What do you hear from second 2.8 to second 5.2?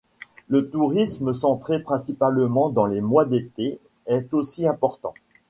les mois d'été est aussi important.